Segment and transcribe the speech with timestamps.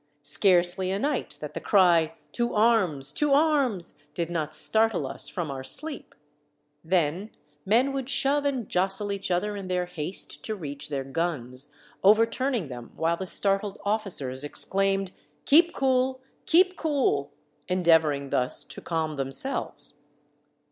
[0.23, 3.13] Scarcely a night that the cry" To arms!
[3.13, 6.15] to arms!" did not startle us from our sleep.
[6.83, 7.29] Then
[7.67, 11.67] men would shove and jostle each other in their haste to reach their guns,
[12.03, 15.11] over turning them, while the startled officers exclaimed,"
[15.45, 16.19] Keep cool!
[16.47, 17.31] keep cool!"
[17.67, 19.99] endeavoring thus to calm themselves.